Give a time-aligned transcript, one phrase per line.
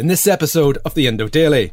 [0.00, 1.72] In this episode of the Indo Daily,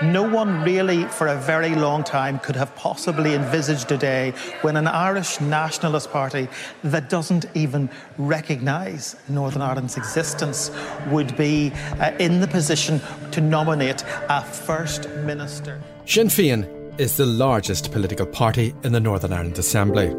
[0.00, 4.76] No one really, for a very long time, could have possibly envisaged a day when
[4.76, 6.46] an Irish nationalist party
[6.84, 10.70] that doesn't even recognise Northern Ireland's existence
[11.08, 13.00] would be uh, in the position
[13.32, 15.82] to nominate a First Minister.
[16.04, 20.14] Sinn Féin is the largest political party in the Northern Ireland Assembly.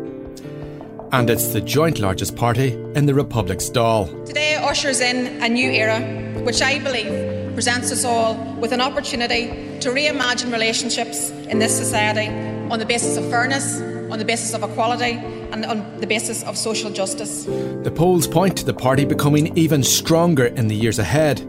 [1.14, 4.26] And it's the joint largest party in the Republic's Dáil.
[4.26, 6.02] Today ushers in a new era,
[6.44, 9.48] which I believe presents us all with an opportunity
[9.80, 12.28] to reimagine relationships in this society
[12.70, 15.14] on the basis of fairness, on the basis of equality,
[15.52, 17.46] and on the basis of social justice.
[17.46, 21.42] The polls point to the party becoming even stronger in the years ahead,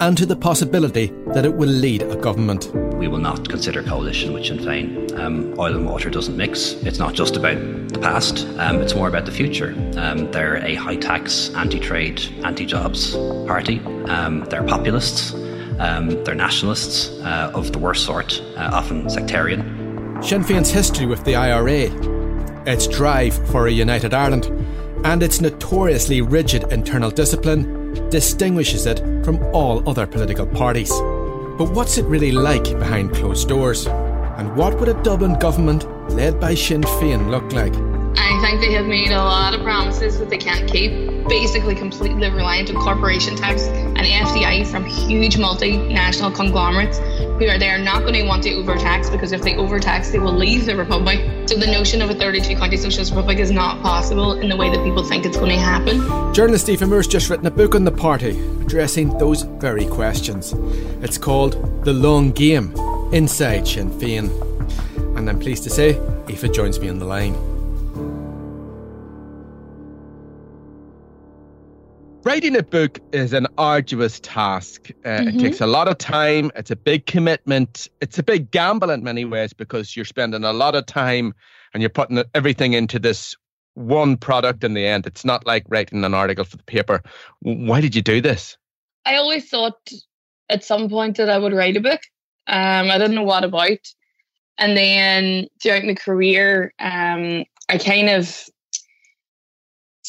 [0.00, 2.74] and to the possibility that it will lead a government.
[2.96, 5.18] We will not consider coalition with Sinn Féin.
[5.18, 6.72] Um, oil and water doesn't mix.
[6.84, 7.56] It's not just about
[7.88, 9.74] the past, um, it's more about the future.
[9.96, 13.14] Um, they're a high tax, anti trade, anti jobs
[13.46, 13.80] party.
[14.06, 15.34] Um, they're populists,
[15.78, 20.22] um, they're nationalists uh, of the worst sort, uh, often sectarian.
[20.22, 21.90] Sinn Féin's history with the IRA,
[22.66, 24.46] its drive for a united Ireland,
[25.04, 30.90] and its notoriously rigid internal discipline distinguishes it from all other political parties.
[31.58, 33.86] But what's it really like behind closed doors?
[33.86, 37.74] And what would a Dublin government led by Sinn Féin look like?
[38.16, 40.92] I think they have made a lot of promises that they can't keep.
[41.28, 46.98] Basically, completely reliant on corporation tax and FDI from huge multinational conglomerates
[47.38, 50.32] who are there not going to want to overtax because if they overtax, they will
[50.32, 51.20] leave the republic.
[51.48, 54.70] So the notion of a 32 county socialist republic is not possible in the way
[54.70, 55.98] that people think it's going to happen.
[56.32, 60.52] Journalist Stephen Moore's just written a book on the party addressing those very questions.
[61.02, 62.74] It's called The Long Game
[63.12, 64.30] Inside Sinn Féin.
[65.16, 65.96] And I'm pleased to say
[66.28, 67.53] Aoife joins me on the line.
[72.24, 74.90] Writing a book is an arduous task.
[75.04, 75.28] Uh, Mhm.
[75.28, 76.50] It takes a lot of time.
[76.56, 77.86] It's a big commitment.
[78.00, 81.34] It's a big gamble in many ways because you're spending a lot of time
[81.74, 83.36] and you're putting everything into this
[83.74, 85.06] one product in the end.
[85.06, 87.02] It's not like writing an article for the paper.
[87.40, 88.56] Why did you do this?
[89.04, 89.90] I always thought
[90.48, 92.00] at some point that I would write a book.
[92.46, 93.80] Um, I didn't know what about.
[94.56, 98.44] And then throughout my career, um, I kind of,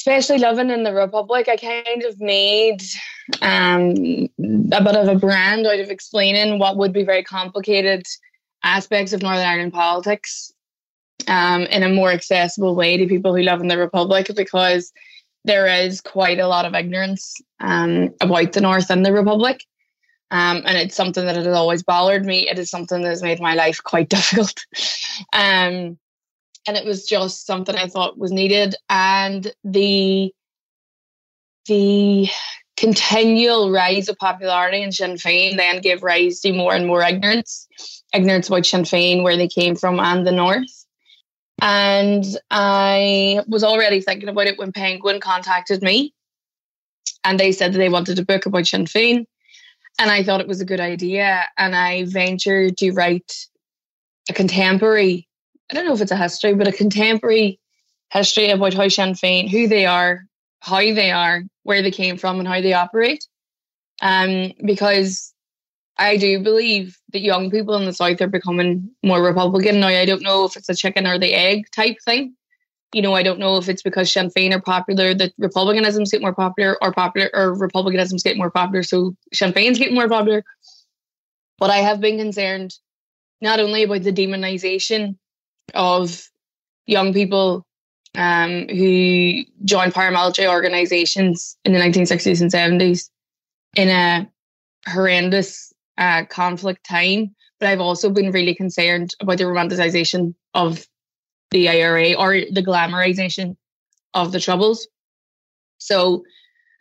[0.05, 2.83] especially living in the Republic, I kind of made
[3.41, 3.89] um,
[4.71, 8.03] a bit of a brand out of explaining what would be very complicated
[8.63, 10.53] aspects of Northern Ireland politics
[11.27, 14.94] um, in a more accessible way to people who live in the Republic because
[15.44, 19.59] there is quite a lot of ignorance um, about the North and the Republic.
[20.29, 22.47] Um, and it's something that has always bothered me.
[22.47, 24.63] It is something that has made my life quite difficult.
[25.33, 25.97] um,
[26.67, 28.75] and it was just something I thought was needed.
[28.89, 30.33] And the
[31.67, 32.27] the
[32.77, 37.67] continual rise of popularity in Sinn Féin then gave rise to more and more ignorance,
[38.13, 40.85] ignorance about Sinn Féin, where they came from, and the North.
[41.62, 46.13] And I was already thinking about it when Penguin contacted me
[47.23, 49.25] and they said that they wanted a book about Sinn Féin.
[49.97, 51.45] And I thought it was a good idea.
[51.57, 53.47] And I ventured to write
[54.29, 55.27] a contemporary,
[55.69, 57.59] I don't know if it's a history, but a contemporary
[58.12, 60.25] history about how Sinn Féin, who they are,
[60.59, 63.25] how they are, where they came from, and how they operate.
[64.01, 65.33] Um, because
[65.97, 69.79] I do believe that young people in the South are becoming more Republican.
[69.79, 72.35] Now, I don't know if it's a chicken or the egg type thing.
[72.94, 76.21] You know, I don't know if it's because Sinn Féin are popular that Republicanism's get
[76.21, 80.44] more popular or popular or Republicanism's get more popular, so Sinn Féin's getting more popular.
[81.57, 82.73] But I have been concerned
[83.41, 85.18] not only about the demonization
[85.73, 86.29] of
[86.85, 87.65] young people
[88.15, 93.09] um, who joined paramilitary organizations in the 1960s and 70s
[93.75, 94.29] in a
[94.88, 97.35] horrendous uh, conflict time.
[97.59, 100.85] But I've also been really concerned about the romanticization of
[101.51, 103.56] the IRA or the glamorization
[104.13, 104.88] of the Troubles.
[105.77, 106.23] So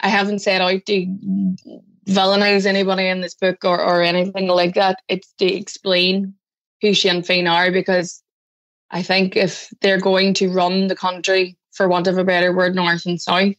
[0.01, 1.07] I haven't set out to
[2.07, 4.99] villainize anybody in this book or, or anything like that.
[5.09, 6.35] It's to explain
[6.81, 8.23] who Sinn Féin are because
[8.91, 12.75] I think if they're going to run the country, for want of a better word,
[12.75, 13.55] north and south,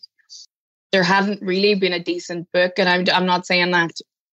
[0.92, 2.74] there hasn't really been a decent book.
[2.78, 3.92] And I'm, I'm not saying that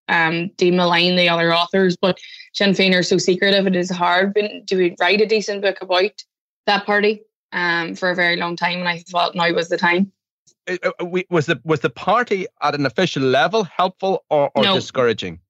[0.09, 2.19] um, to malign the other authors, but
[2.53, 6.23] Sinn Féin are so secretive, it is hard been, to write a decent book about
[6.67, 7.23] that party
[7.53, 8.79] um, for a very long time.
[8.79, 10.13] And I thought now was the time.
[10.69, 14.75] Uh, uh, was the was the party at an official level helpful or, or no.
[14.75, 15.41] discouraging?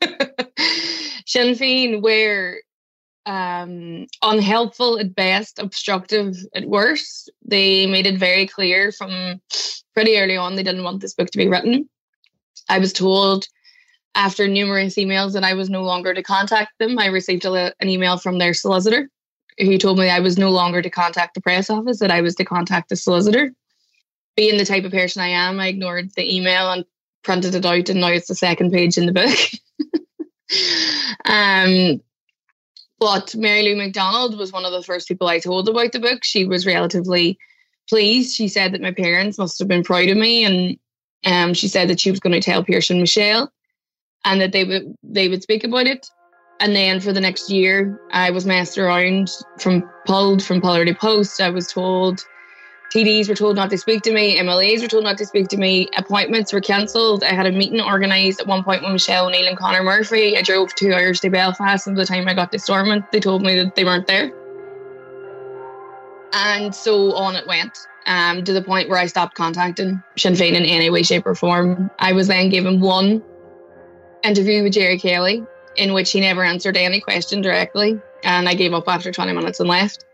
[1.24, 2.56] Sinn Féin were
[3.26, 7.30] um, unhelpful at best, obstructive at worst.
[7.44, 9.40] They made it very clear from
[9.94, 11.88] pretty early on they didn't want this book to be written.
[12.68, 13.46] I was told
[14.14, 16.98] after numerous emails that I was no longer to contact them.
[16.98, 19.08] I received a, an email from their solicitor
[19.58, 22.34] who told me I was no longer to contact the press office, that I was
[22.36, 23.52] to contact the solicitor.
[24.36, 26.84] Being the type of person I am, I ignored the email and
[27.22, 29.38] printed it out, and now it's the second page in the book.
[31.24, 32.00] um,
[32.98, 36.24] but Mary Lou McDonald was one of the first people I told about the book.
[36.24, 37.38] She was relatively
[37.88, 38.34] pleased.
[38.34, 40.78] She said that my parents must have been proud of me, and
[41.26, 43.52] um, she said that she was going to tell Pearse and Michelle,
[44.24, 46.06] and that they would they would speak about it.
[46.60, 50.94] And then for the next year, I was messed around from pulled from pillar to
[50.94, 51.40] post.
[51.40, 52.24] I was told
[52.94, 55.56] TDs were told not to speak to me, MLAs were told not to speak to
[55.56, 57.24] me, appointments were cancelled.
[57.24, 60.36] I had a meeting organised at one point with Michelle O'Neill and Conor Murphy.
[60.36, 63.18] I drove two hours to Belfast, and by the time I got to Stormont, they
[63.18, 64.30] told me that they weren't there.
[66.34, 67.76] And so on it went.
[68.06, 71.34] Um, to the point where I stopped contacting Sinn Féin in any way, shape, or
[71.34, 71.90] form.
[71.98, 73.24] I was then given one
[74.22, 75.42] interview with Gerry Kelly,
[75.76, 79.58] in which he never answered any question directly, and I gave up after 20 minutes
[79.58, 80.04] and left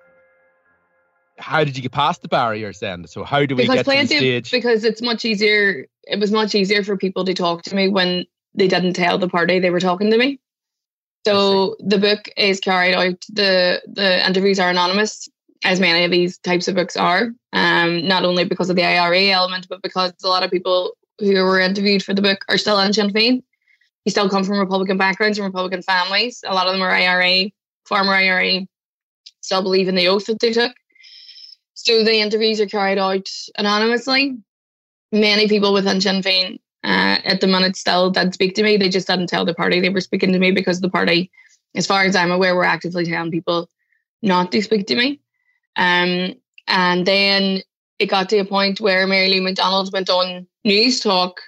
[1.41, 3.07] how did you get past the barriers then?
[3.07, 4.51] So how do we because get to the stage?
[4.51, 5.87] Because it's much easier.
[6.05, 9.29] It was much easier for people to talk to me when they didn't tell the
[9.29, 10.41] party they were talking to me.
[11.27, 13.25] So the book is carried out.
[13.29, 15.29] the The interviews are anonymous,
[15.65, 17.31] as many of these types of books are.
[17.53, 21.35] Um, not only because of the IRA element, but because a lot of people who
[21.45, 23.43] were interviewed for the book are still in Sinn Féin.
[24.05, 26.43] You still come from Republican backgrounds and Republican families.
[26.47, 27.51] A lot of them are IRA,
[27.85, 28.67] former IRA,
[29.43, 30.73] still believe in the oath that they took.
[31.91, 33.29] So the interviews are carried out
[33.59, 34.39] anonymously.
[35.11, 38.77] Many people within Sinn Féin uh, at the minute still did speak to me.
[38.77, 41.33] They just didn't tell the party they were speaking to me because the party,
[41.75, 43.69] as far as I'm aware, were actively telling people
[44.23, 45.19] not to speak to me.
[45.75, 46.35] Um,
[46.69, 47.63] and then
[47.99, 51.39] it got to a point where Mary Lou McDonald went on Newstalk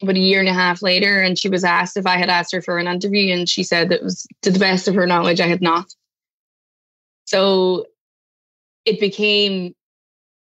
[0.00, 2.52] about a year and a half later, and she was asked if I had asked
[2.52, 5.06] her for an interview, and she said that it was to the best of her
[5.06, 5.94] knowledge I had not.
[7.26, 7.88] So
[8.86, 9.74] it became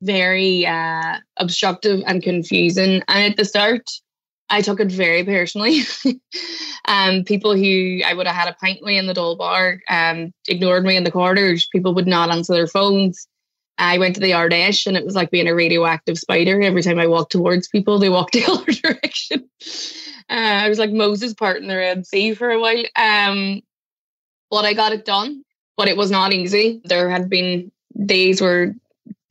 [0.02, 3.02] very uh, obstructive and confusing.
[3.08, 3.90] And at the start,
[4.50, 5.80] I took it very personally.
[6.88, 10.32] um, people who I would have had a pint with in the Dáil bar um,
[10.48, 11.68] ignored me in the corridors.
[11.72, 13.28] People would not answer their phones.
[13.80, 16.62] I went to the Ard Fheis and it was like being a radioactive spider.
[16.62, 19.50] Every time I walked towards people, they walked the other direction.
[20.30, 22.84] Uh, I was like Moses parting the Red Sea for a while.
[22.96, 23.62] Um,
[24.52, 25.44] but I got it done,
[25.76, 26.82] but it was not easy.
[26.86, 27.72] There had been
[28.06, 28.74] days were,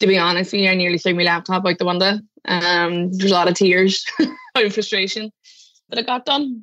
[0.01, 2.19] to be honest, you I nearly threw my laptop out the window.
[2.45, 4.05] Um, there's a lot of tears
[4.57, 5.31] out of frustration,
[5.89, 6.63] but it got done.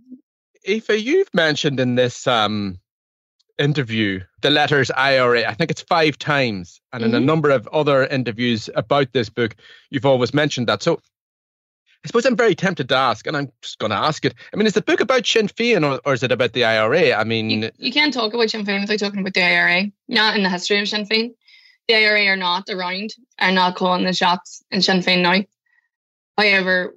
[0.68, 2.80] Aoife, you've mentioned in this um,
[3.58, 5.48] interview the letters IRA.
[5.50, 7.10] I think it's five times, and mm-hmm.
[7.10, 7.28] in a mm-hmm.
[7.28, 9.56] number of other interviews about this book,
[9.90, 10.84] you've always mentioned that.
[10.84, 11.00] So
[12.04, 14.34] I suppose I'm very tempted to ask, and I'm just going to ask it.
[14.54, 17.14] I mean, is the book about Sinn Féin or, or is it about the IRA?
[17.14, 20.36] I mean, you, you, can't talk about Sinn Féin without talking about the IRA, not
[20.36, 21.32] in the history of Sinn Féin
[21.90, 25.44] the IRA are not around, are not calling the shots in Sinn Féin now.
[26.38, 26.96] However,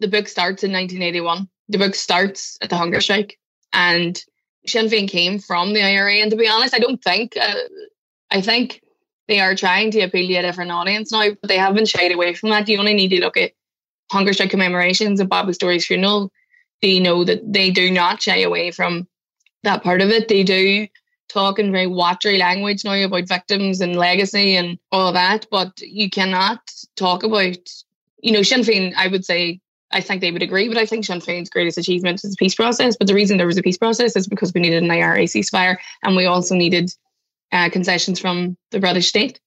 [0.00, 1.46] the book starts in 1981.
[1.68, 3.38] The book starts at the hunger strike,
[3.74, 4.18] and
[4.66, 6.14] Sinn Féin came from the IRA.
[6.14, 7.54] And to be honest, I don't think, uh,
[8.30, 8.82] I think
[9.28, 12.32] they are trying to appeal to a different audience now, but they haven't shied away
[12.34, 12.66] from that.
[12.66, 13.52] You only need to look at
[14.10, 16.32] hunger strike commemorations and Bobby Storey's funeral.
[16.80, 19.06] Do you know that they do not shy away from
[19.64, 20.28] that part of it?
[20.28, 20.88] They do
[21.30, 26.60] talking very watery language now about victims and legacy and all that, but you cannot
[26.96, 27.56] talk about,
[28.20, 29.60] you know, Sinn Féin, I would say,
[29.92, 32.54] I think they would agree, but I think Sinn Féin's greatest achievement is the peace
[32.54, 32.96] process.
[32.96, 35.76] But the reason there was a peace process is because we needed an IRA ceasefire
[36.02, 36.94] and we also needed
[37.52, 39.40] uh, concessions from the British state.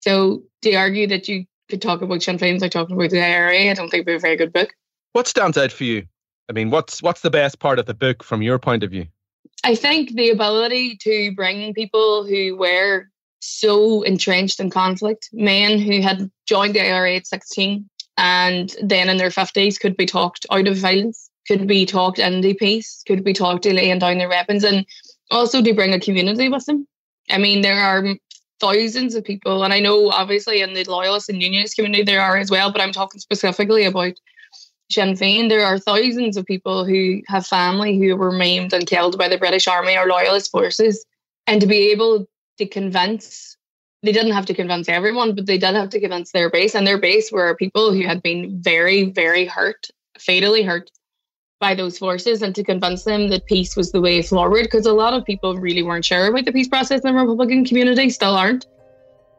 [0.00, 3.70] So you argue that you could talk about Sinn Féin's like talking about the IRA?
[3.70, 4.74] I don't think it'd be a very good book.
[5.12, 6.06] What stands out for you?
[6.48, 9.06] I mean, what's what's the best part of the book from your point of view?
[9.64, 13.08] I think the ability to bring people who were
[13.40, 19.16] so entrenched in conflict, men who had joined the IRA at 16 and then in
[19.16, 23.32] their 50s could be talked out of violence, could be talked into peace, could be
[23.32, 24.84] talked to laying down their weapons, and
[25.30, 26.86] also to bring a community with them.
[27.30, 28.04] I mean, there are
[28.60, 32.36] thousands of people, and I know obviously in the loyalist and unionist community there are
[32.36, 34.12] as well, but I'm talking specifically about
[34.90, 35.48] Sinn Féin.
[35.48, 39.38] There are thousands of people who have family who were maimed and killed by the
[39.38, 41.04] British Army or loyalist forces,
[41.46, 42.28] and to be able
[42.58, 43.56] to convince
[44.02, 46.86] they didn't have to convince everyone, but they did have to convince their base, and
[46.86, 50.90] their base were people who had been very, very hurt, fatally hurt
[51.60, 54.62] by those forces, and to convince them that peace was the way forward.
[54.62, 57.66] Because a lot of people really weren't sure about the peace process in the Republican
[57.66, 58.66] community, still aren't.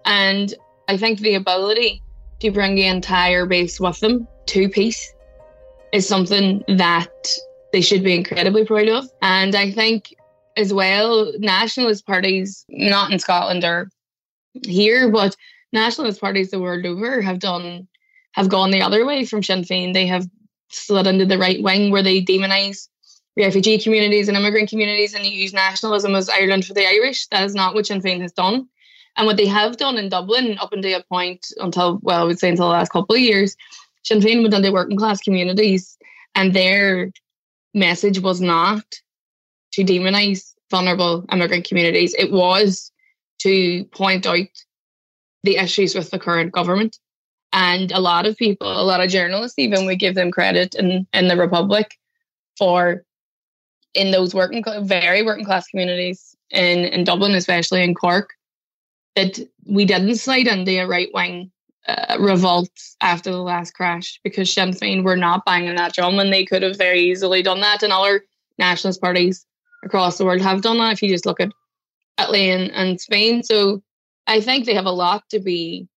[0.05, 0.53] And
[0.88, 2.03] I think the ability
[2.41, 5.12] to bring the entire base with them to peace
[5.93, 7.12] is something that
[7.71, 9.05] they should be incredibly proud of.
[9.21, 10.15] And I think
[10.57, 13.89] as well, nationalist parties, not in Scotland or
[14.65, 15.36] here, but
[15.71, 17.88] nationalist parties the world over have done
[18.33, 19.93] have gone the other way from Sinn Féin.
[19.93, 20.25] They have
[20.69, 22.88] slid into the right wing where they demonise
[23.38, 27.27] refugee communities and immigrant communities and they use nationalism as Ireland for the Irish.
[27.27, 28.67] That is not what Sinn Féin has done.
[29.17, 32.39] And what they have done in Dublin up until a point until well, I would
[32.39, 33.57] say until the last couple of years,
[34.03, 35.98] Sinn Féin went into working class communities
[36.36, 37.12] and their
[37.74, 38.84] message was not
[39.74, 42.15] to demonise vulnerable immigrant communities.
[42.17, 42.91] It was
[43.39, 44.48] to point out
[45.43, 46.98] the issues with the current government.
[47.53, 51.05] And a lot of people, a lot of journalists, even we give them credit in,
[51.13, 51.98] in the Republic
[52.58, 53.03] for
[53.93, 58.29] in those working, very working class communities in, in Dublin, especially in Cork,
[59.15, 61.51] that we didn't slide into a right wing
[61.88, 62.69] uh, revolt
[63.01, 66.61] after the last crash because Sinn Féin were not banging that drum and they could
[66.61, 67.83] have very easily done that.
[67.83, 68.23] And other
[68.57, 69.45] nationalist parties
[69.83, 70.93] across the world have done that.
[70.93, 71.51] If you just look at
[72.19, 73.43] Italy and, and Spain.
[73.43, 73.81] So
[74.27, 75.88] I think they have a lot to be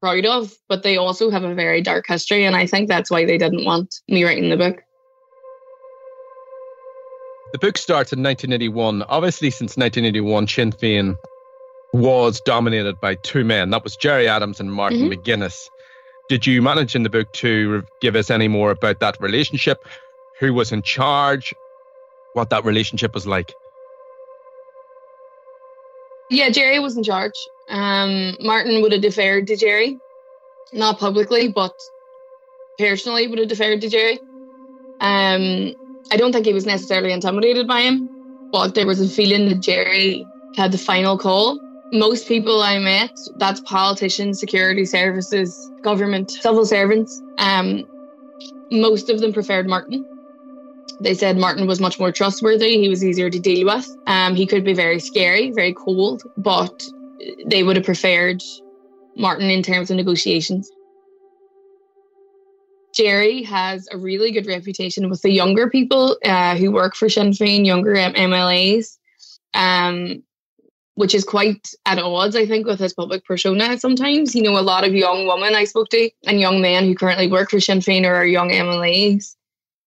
[0.00, 2.44] proud of, but they also have a very dark history.
[2.44, 4.82] And I think that's why they didn't want me writing the book.
[7.52, 9.02] The book starts in 1981.
[9.02, 11.16] Obviously, since 1981, Sinn Féin
[11.92, 13.70] was dominated by two men.
[13.70, 15.20] That was Gerry Adams and Martin mm-hmm.
[15.20, 15.68] McGuinness.
[16.28, 19.86] Did you manage in the book to give us any more about that relationship?
[20.40, 21.54] Who was in charge?
[22.32, 23.52] What that relationship was like?
[26.30, 27.34] Yeah, Gerry was in charge.
[27.68, 29.98] Um, Martin would have deferred to Gerry,
[30.72, 31.74] not publicly, but
[32.78, 34.18] personally would have deferred to Gerry.
[35.00, 35.74] Um,
[36.10, 38.08] I don't think he was necessarily intimidated by him,
[38.50, 40.24] but there was a feeling that Gerry
[40.56, 41.60] had the final call.
[41.92, 47.84] Most people I met, that's politicians, security services, government, civil servants, um,
[48.70, 50.04] most of them preferred Martin.
[51.00, 52.80] They said Martin was much more trustworthy.
[52.80, 53.94] He was easier to deal with.
[54.06, 56.82] Um, he could be very scary, very cold, but
[57.46, 58.42] they would have preferred
[59.14, 60.70] Martin in terms of negotiations.
[62.94, 67.32] Gerry has a really good reputation with the younger people uh, who work for Sinn
[67.32, 68.98] Féin, younger MLAs,
[69.54, 70.22] um,
[71.02, 74.34] which is quite at odds, I think, with his public persona sometimes.
[74.34, 77.28] You know, a lot of young women I spoke to and young men who currently
[77.28, 79.34] work for Sinn Féin or are young MLAs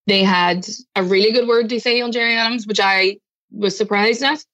[0.06, 3.18] they had a really good word to say on Gerry Adams, which I
[3.50, 4.44] was surprised at.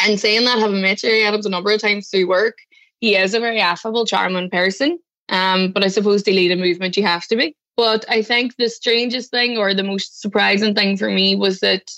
[0.00, 2.58] And saying that, having met Gerry Adams a number of times through work,
[3.00, 4.98] he is a very affable, charming person.
[5.28, 7.56] Um, but I suppose to lead a movement, you have to be.
[7.76, 11.90] But I think the strangest thing or the most surprising thing for me was that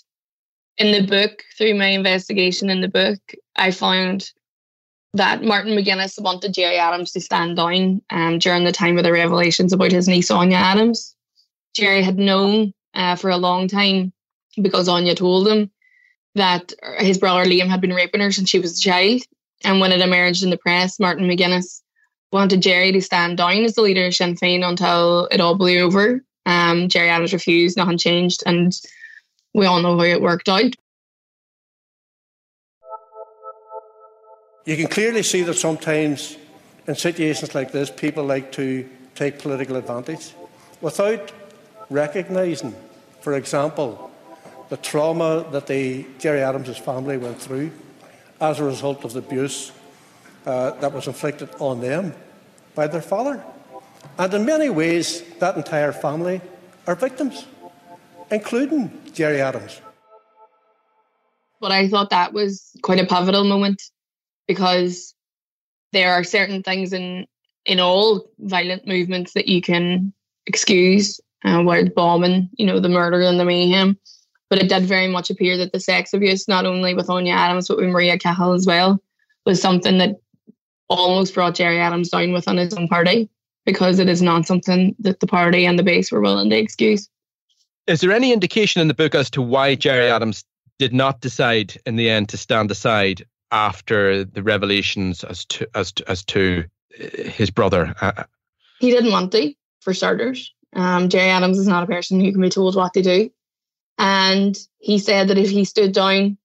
[0.78, 3.18] in the book, through my investigation in the book,
[3.56, 4.30] I found
[5.14, 9.12] that Martin McGuinness wanted Gerry Adams to stand down um, during the time of the
[9.12, 11.14] revelations about his niece Áine Adams.
[11.75, 14.12] Gerry had known uh, for a long time
[14.61, 15.71] because Áine told him
[16.35, 19.23] that his brother Liam had been raping her since she was a child.
[19.64, 21.80] And when it emerged in the press, Martin McGuinness
[22.30, 25.78] wanted Gerry to stand down as the leader of Sinn Féin until it all blew
[25.78, 26.23] over.
[26.45, 28.73] Um, Gerry Adams refused, nothing changed, and
[29.57, 30.77] we all know how it worked out.
[34.67, 36.37] You can clearly see that sometimes
[36.87, 40.35] in situations like this, people like to take political advantage
[40.83, 41.33] without
[41.89, 42.75] recognising,
[43.23, 44.11] for example,
[44.69, 47.71] the trauma that the Gerry Adams' family went through
[48.41, 49.73] as a result of the abuse
[50.45, 52.13] uh, that was inflicted on them
[52.75, 53.43] by their father.
[54.19, 56.43] And in many ways, that entire family
[56.87, 57.47] are victims,
[58.30, 59.80] including Gerry Adams.
[61.61, 63.83] But I thought that was quite a pivotal moment
[64.47, 65.14] because
[65.92, 67.26] there are certain things in
[67.64, 70.12] in all violent movements that you can
[70.47, 73.99] excuse, uh, it's bombing, you know, the murder and the mayhem.
[74.49, 77.66] But it did very much appear that the sex abuse, not only with Áine Adams,
[77.66, 79.02] but with Maria Cahill as well,
[79.45, 80.21] was something that
[80.88, 83.28] almost brought Gerry Adams down within his own party
[83.64, 87.09] because it is not something that the party and the base were willing to excuse.
[87.87, 90.45] Is there any indication in the book as to why Gerry Adams
[90.78, 95.93] did not decide in the end to stand aside after the revelations as to as
[95.93, 97.95] to, as to his brother?
[98.00, 98.25] Uh,
[98.81, 100.52] he didn't want to, for starters.
[100.75, 103.31] Um, Gerry Adams is not a person who can be told what to do.
[103.99, 106.37] And he said that if he stood down,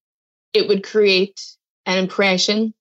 [0.54, 1.42] it would create
[1.86, 2.74] an impression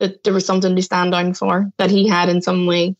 [0.00, 2.96] that there was something to stand down for, that he had in some way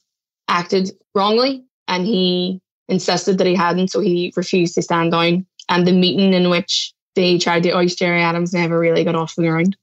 [0.48, 1.64] acted wrongly.
[1.88, 5.46] And he insisted that he hadn't, so he refused to stand down.
[5.68, 9.34] And the meeting in which they tried to oust Gerry Adams never really got off
[9.34, 9.76] the ground.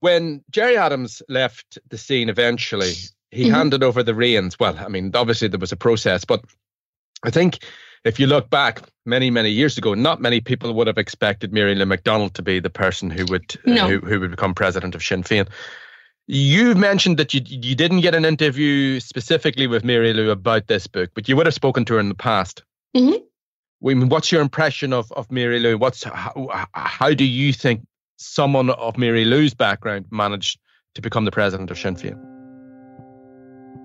[0.00, 2.94] When Gerry Adams left the scene eventually,
[3.30, 3.54] he mm-hmm.
[3.54, 4.58] handed over the reins.
[4.58, 6.44] Well, I mean, obviously there was a process, but
[7.22, 7.64] I think
[8.04, 11.74] if you look back many, many years ago, not many people would have expected Mary
[11.74, 13.84] Lou McDonald to be the person who would no.
[13.84, 15.48] uh, who, who would become president of Sinn Féin.
[16.26, 20.86] You mentioned that you you didn't get an interview specifically with Mary Lou about this
[20.86, 22.62] book, but you would have spoken to her in the past.
[22.96, 24.08] Mm-hmm.
[24.08, 25.76] What's your impression of, of Mary Lou?
[25.76, 30.58] What's how, how do you think someone of Mary Lou's background managed
[30.94, 32.18] to become the president of Sinn Féin?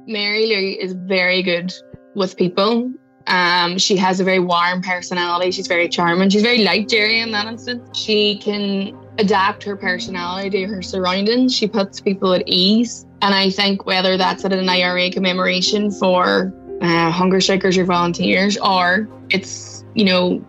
[0.08, 1.74] Mary Lou is very good
[2.16, 2.94] with people.
[3.28, 5.52] Um, she has a very warm personality.
[5.52, 6.30] She's very charming.
[6.30, 7.98] She's very like Gerry in that instance.
[7.98, 11.54] She can adapt her personality to her surroundings.
[11.54, 13.06] She puts people at ease.
[13.22, 18.58] And I think whether that's at an IRA commemoration for uh, hunger strikers or volunteers,
[18.58, 20.44] or it's, you know,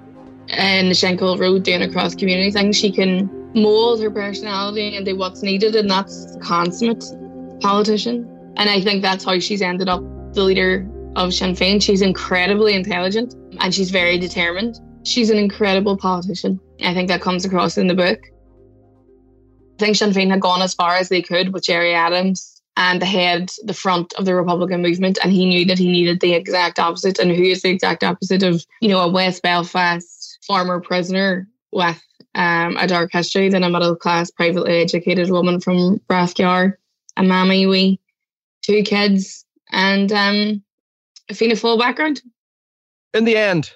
[0.49, 5.15] in the Shankill Road doing a cross community thing, she can mold her personality into
[5.15, 7.05] what's needed, and that's consummate
[7.61, 8.29] politician.
[8.57, 10.03] And I think that's how she's ended up
[10.35, 11.83] the leader of Sinn Féin.
[11.83, 14.79] She's incredibly intelligent and she's very determined.
[15.05, 16.61] She's an incredible politician.
[16.83, 18.21] I think that comes across in the book.
[19.79, 23.01] I think Sinn Féin had gone as far as they could with Gerry Adams and
[23.01, 26.35] the head, the front of the Republican movement, and he knew that he needed the
[26.35, 27.19] exact opposite.
[27.19, 32.01] And who is the exact opposite of, you know, a West Belfast former prisoner with
[32.35, 36.75] um, a dark history than a middle class, privately educated woman from Rathgar,
[37.17, 38.01] a mammy wee
[38.63, 40.63] two kids, and um,
[41.35, 42.23] Fianna Fáil background.
[43.15, 43.73] In the end,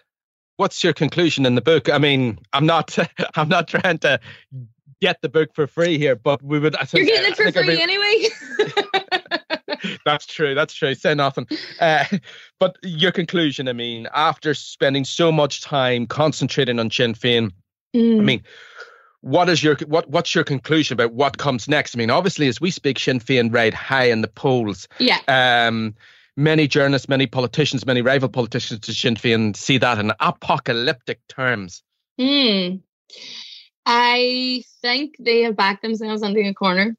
[0.57, 1.89] what's your conclusion in the book?
[1.89, 2.97] I mean, I'm not,
[3.35, 4.21] I'm not trying to
[5.01, 6.77] get the book for free here, but we would.
[6.77, 8.29] I think, You're getting it for free anyway.
[10.05, 10.55] that's true.
[10.55, 10.95] That's true.
[10.95, 11.47] Say nothing.
[11.81, 12.05] Uh,
[12.59, 17.53] but your conclusion, I mean, after spending so much time concentrating on Sinn Féin,
[17.95, 18.19] mm.
[18.21, 18.43] I mean,
[19.21, 21.97] what is your what what's your conclusion about what comes next?
[21.97, 24.89] I mean, obviously, as we speak, Sinn Féin right high in the polls.
[24.99, 25.19] Yeah.
[25.29, 25.95] Um,
[26.37, 31.83] many journalists, many politicians, many rival politicians to Sinn Féin see that in apocalyptic terms.
[32.19, 32.77] Hmm.
[33.87, 36.97] I think they have backed themselves into a corner.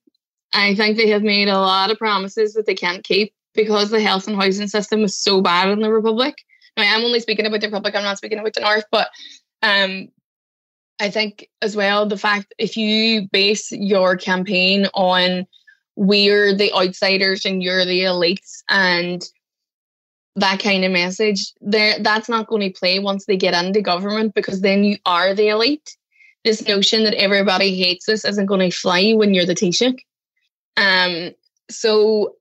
[0.54, 4.02] I think they have made a lot of promises that they can't keep because the
[4.02, 6.36] health and housing system is so bad in the Republic.
[6.78, 9.10] Now, I'm only speaking about the Republic, I'm not speaking about the North, but
[9.63, 10.10] um,
[11.00, 15.45] I think as well the fact if you base your campaign on
[15.95, 19.29] we're the outsiders and you're the elites and
[20.38, 24.34] that kind of message there that's not going to play once they get into government
[24.34, 25.95] because then you are the elite
[26.45, 29.99] this notion that everybody hates us isn't going to fly when you're the Taoiseach.
[30.77, 31.31] Um,
[31.69, 32.36] so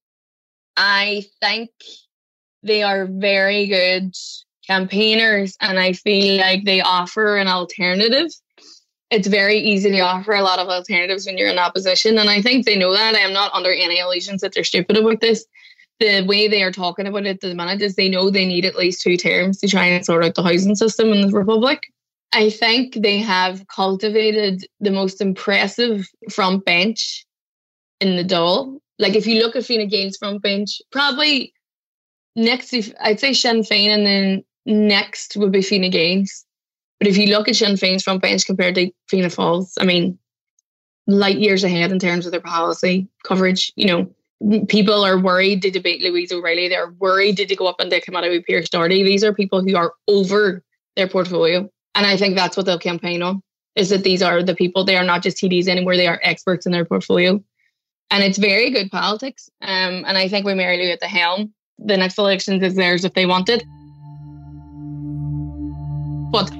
[0.76, 1.70] I think
[2.62, 4.14] they are very good
[4.66, 8.30] campaigners and I feel like they offer an alternative
[9.14, 12.18] it's very easy to offer a lot of alternatives when you're in opposition.
[12.18, 13.14] And I think they know that.
[13.14, 15.46] I am not under any illusions that they're stupid about this.
[16.00, 18.64] The way they are talking about it at the minute is they know they need
[18.64, 21.84] at least two terms to try and sort out the housing system in the Republic.
[22.32, 27.24] I think they have cultivated the most impressive front bench
[28.00, 28.78] in the Dáil.
[28.98, 31.54] Like if you look at Fine Gael's front bench, probably
[32.34, 36.43] next, I'd say Sinn Féin, and then next would be Fine Gael's.
[37.04, 40.18] But if you look at Sinn Féin's front bench compared to Fianna Fáil's, I mean,
[41.06, 43.70] light years ahead in terms of their policy coverage.
[43.76, 43.86] You
[44.40, 46.66] know, people are worried to debate Louise O'Reilly.
[46.66, 49.02] They're worried to go up and they come out with Pearse Doherty.
[49.02, 50.64] These are people who are over
[50.96, 51.68] their portfolio.
[51.94, 53.42] And I think that's what they'll campaign on
[53.76, 56.64] is that these are the people, they are not just TDs anymore, they are experts
[56.64, 57.38] in their portfolio.
[58.10, 59.50] And it's very good politics.
[59.60, 63.04] Um, and I think with Mary Lou at the helm, the next elections is theirs
[63.04, 63.62] if they want it.
[66.34, 66.50] but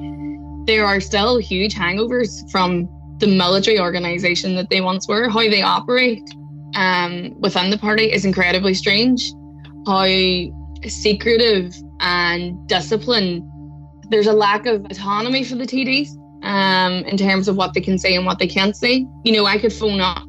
[0.67, 5.29] there are still huge hangovers from the military organization that they once were.
[5.29, 6.23] How they operate
[6.75, 9.33] um, within the party is incredibly strange.
[9.87, 10.07] How
[10.87, 13.43] secretive and disciplined.
[14.11, 16.09] There's a lack of autonomy for the TDs
[16.43, 19.07] um, in terms of what they can say and what they can't say.
[19.25, 20.23] You know, I could phone up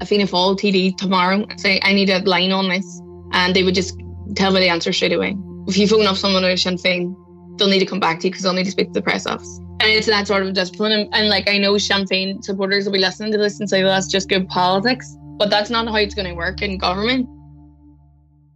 [0.00, 3.00] a Fianna Fáil TD tomorrow and say, I need a line on this.
[3.32, 3.94] And they would just
[4.34, 5.36] tell me the answer straight away.
[5.68, 7.14] If you phone up someone at Sinn Féin,
[7.60, 9.26] they'll need to come back to you because they'll need to speak to the press
[9.26, 9.58] office.
[9.80, 10.92] And it's that sort of discipline.
[10.92, 13.92] And, and like, I know Féin supporters will be listening to this and say, well,
[13.92, 15.16] that's just good politics.
[15.38, 17.28] But that's not how it's going to work in government.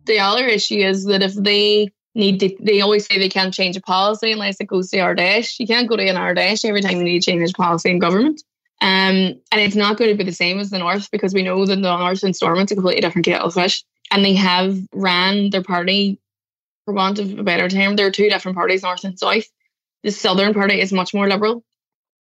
[0.07, 3.77] The other issue is that if they need to, they always say they can't change
[3.77, 5.59] a policy unless it goes to Ard Fheis.
[5.59, 7.91] You can't go to an Ard Fheis every time you need to change a policy
[7.91, 8.43] in government.
[8.81, 11.65] Um, and it's not going to be the same as the North because we know
[11.65, 13.83] that the North and Stormont's a completely different kettle of fish.
[14.11, 16.19] And they have ran their party,
[16.85, 19.45] for want of a better term, there are two different parties, North and South.
[20.03, 21.65] The Southern Party is much more liberal,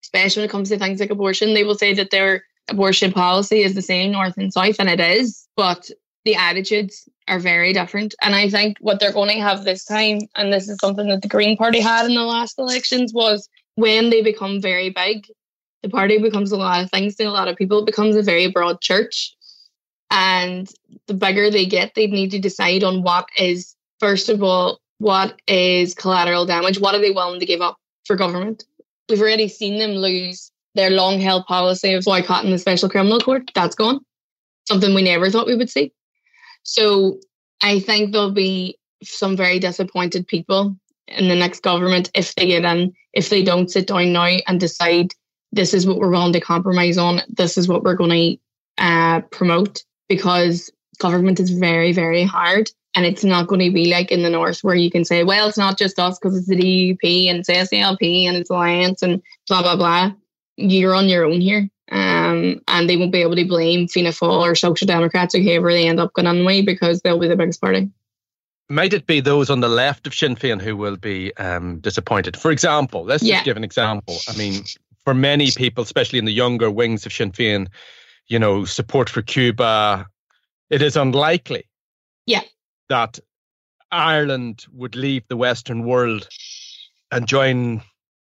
[0.05, 1.55] especially when it comes to things like abortion.
[1.55, 5.01] They will say that their abortion policy is the same North and South, and it
[5.01, 5.91] is, but
[6.25, 8.15] the attitudes are very different.
[8.23, 11.23] And I think what they're going to have this time, and this is something that
[11.23, 15.27] the Green Party had in the last elections, was when they become very big,
[15.83, 17.81] the party becomes a lot of things to a lot of people.
[17.81, 19.35] It becomes a very broad church.
[20.11, 20.71] And
[21.07, 25.41] the bigger they get, they need to decide on what is, first of all, what
[25.47, 26.81] is collateral damage?
[26.81, 28.65] What are they willing to give up for government?
[29.09, 33.51] We've already seen them lose their long held policy of boycotting the special criminal court.
[33.55, 34.01] That's gone.
[34.67, 35.93] Something we never thought we would see.
[36.65, 37.21] So
[37.63, 42.65] I think there'll be some very disappointed people in the next government if they get
[42.65, 45.13] in, if they don't sit down now and decide
[45.53, 48.39] this is what we're willing to compromise on, this is what we're going
[48.79, 52.69] to uh, promote, because government is very, very hard.
[52.95, 55.49] And it's not going to be like in the north where you can say, well,
[55.49, 59.23] it's not just us because it's the DUP and it's SDLP and it's Alliance and
[59.49, 60.13] blah, blah, blah.
[60.57, 61.71] You're on your own here.
[61.91, 65.73] Um, and they won't be able to blame Fianna Fáil or Social Democrats or whoever
[65.73, 67.91] they end up going anyway because they'll be the biggest party.
[68.69, 72.37] Might it be those on the left of Sinn Féin who will be um, disappointed?
[72.37, 73.37] For example, let's Yeah.
[73.37, 74.17] just give an example.
[74.29, 74.65] I mean,
[75.05, 77.69] for many people, especially in the younger wings of Sinn Féin,
[78.29, 80.07] you know, support for Cuba,
[80.71, 81.65] it is unlikely
[82.27, 82.43] Yeah.
[82.89, 83.19] That
[83.91, 86.29] Ireland would leave the Western world
[87.11, 87.83] and join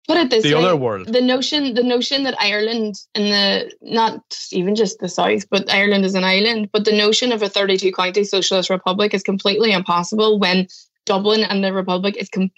[0.07, 1.09] Put it this the way, other world.
[1.09, 6.05] The notion, the notion that Ireland and the not even just the south, but Ireland
[6.05, 10.39] is an island, but the notion of a 32 county socialist republic is completely impossible
[10.39, 10.69] when
[11.07, 12.53] Dublin and the republic is com-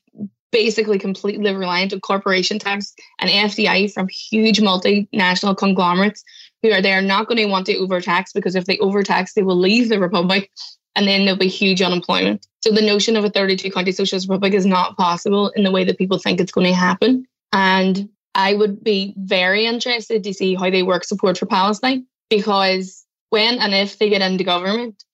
[0.52, 6.22] basically completely reliant on corporation tax and FDI from huge multinational conglomerates
[6.62, 9.58] who are there not going to want to overtax because if they overtax, they will
[9.58, 10.50] leave the republic
[10.98, 12.44] and then there'll be huge unemployment.
[12.60, 15.84] So the notion of a 32 county socialist republic is not possible in the way
[15.84, 17.24] that people think it's going to happen.
[17.52, 23.06] And I would be very interested to see how they work support for Palestine because
[23.30, 25.04] when and if they get into government,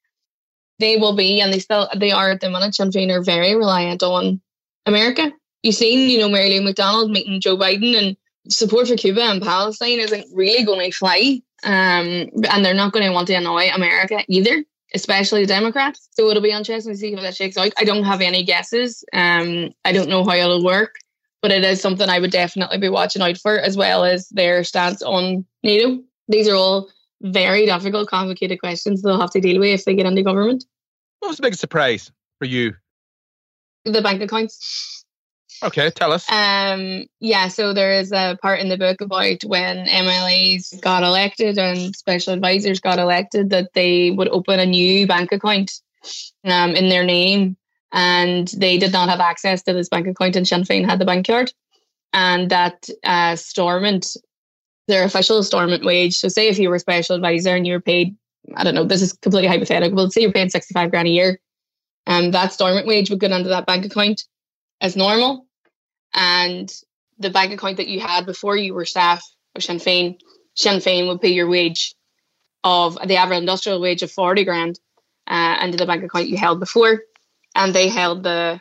[0.79, 3.55] they will be, and they still they are at the minute, Sinn Féin are very
[3.55, 4.41] reliant on
[4.87, 5.31] America.
[5.63, 8.17] You've seen, you know, Mary Lou McDonald meeting Joe Biden and
[8.49, 11.43] support for Cuba and Palestine isn't really going to fly.
[11.63, 16.09] Um, and they're not going to want to annoy America either, especially the Democrats.
[16.13, 17.73] So it'll be interesting to see how that shakes out.
[17.77, 19.05] I don't have any guesses.
[19.13, 20.95] Um, I don't know how it'll work,
[21.43, 24.65] but it is something I would definitely be watching out for, as well as their
[24.65, 26.01] stance on NATO.
[26.29, 26.89] These are all
[27.21, 30.65] very difficult, complicated questions they'll have to deal with if they get into government.
[31.21, 32.75] What was the biggest surprise for you?
[33.85, 35.04] The bank accounts.
[35.63, 36.31] Okay, tell us.
[36.31, 41.59] Um, yeah, so there is a part in the book about when MLAs got elected
[41.59, 45.73] and special advisors got elected that they would open a new bank account
[46.45, 47.57] um, in their name,
[47.93, 51.05] and they did not have access to this bank account, and Sinn Féin had the
[51.05, 51.53] bank card,
[52.13, 54.17] and that uh, Stormont,
[54.89, 56.17] their official Stormont wage.
[56.17, 58.17] So, say if you were a special advisor and you were paid,
[58.57, 61.13] I don't know, this is completely hypothetical, but say you're paid sixty five grand a
[61.13, 61.41] year,
[62.07, 64.25] and that Stormont wage would go into that bank account
[64.85, 65.47] as normal
[66.13, 66.71] and
[67.19, 69.25] the bank account that you had before you were staff
[69.57, 70.19] of Sinn Féin,
[70.55, 71.95] Sinn Féin would pay your wage
[72.63, 74.79] of the average industrial wage of 40 grand
[75.27, 77.01] uh, into the bank account you held before.
[77.57, 78.61] And they held the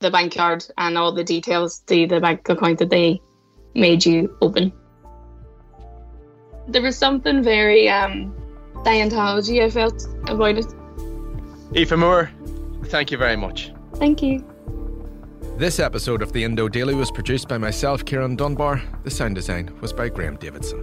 [0.00, 3.20] the bank card and all the details to the bank account that they
[3.74, 4.72] made you open.
[6.66, 8.34] There was something very um,
[8.84, 10.66] Scientology I felt about it.
[11.76, 12.30] Aoife Moore,
[12.86, 13.72] thank you very much.
[13.94, 14.51] Thank you.
[15.62, 18.82] This episode of the Indo Daily was produced by myself, Ciarán Dunbar.
[19.04, 20.80] The sound design was by Graham Davidson.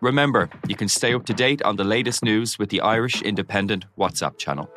[0.00, 3.84] Remember, you can stay up to date on the latest news with the Irish Independent
[3.98, 4.70] WhatsApp channel.